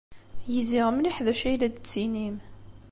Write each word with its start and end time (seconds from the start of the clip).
Gziɣ 0.53 0.87
mliḥ 0.93 1.17
d 1.25 1.27
acu 1.31 1.45
ay 1.49 1.55
la 1.57 1.67
d-tettinim. 1.73 2.37